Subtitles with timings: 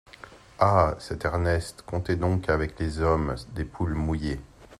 [0.57, 0.95] Ah!
[0.97, 4.39] cet Ernest, comptez donc avec les hommes, des poules mouillées!